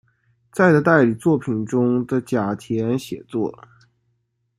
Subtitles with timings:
[0.51, 3.53] 在的代理作品中的甲田写作。